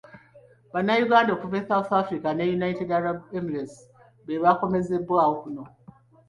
[0.73, 3.77] Bannayuganda okuva e South Africa ne United Arab Emirates
[4.25, 5.63] bebaakomezeddwawo kuno.